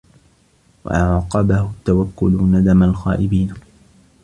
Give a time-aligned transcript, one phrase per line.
[0.85, 3.53] وَأَعْقَبَهُ التَّوَكُّلُ نَدَمَ الْخَائِبِينَ